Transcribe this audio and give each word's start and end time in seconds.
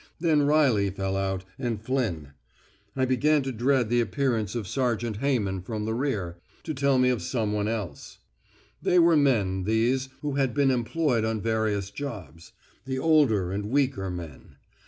Then 0.19 0.41
Riley 0.41 0.89
fell 0.89 1.15
out, 1.15 1.43
and 1.59 1.79
Flynn. 1.79 2.29
I 2.95 3.05
began 3.05 3.43
to 3.43 3.51
dread 3.51 3.87
the 3.87 4.01
appearance 4.01 4.55
of 4.55 4.67
Sergeant 4.67 5.17
Hayman 5.17 5.61
from 5.61 5.85
the 5.85 5.93
rear, 5.93 6.37
to 6.63 6.73
tell 6.73 6.97
me 6.97 7.09
of 7.09 7.21
some 7.21 7.53
one 7.53 7.67
else. 7.67 8.17
They 8.81 8.97
were 8.97 9.15
men, 9.15 9.63
these, 9.65 10.09
who 10.21 10.37
had 10.37 10.55
been 10.55 10.71
employed 10.71 11.23
on 11.23 11.39
various 11.39 11.91
jobs; 11.91 12.51
the 12.83 12.97
older 12.97 13.51
and 13.51 13.67
weaker 13.69 14.09
men. 14.09 14.55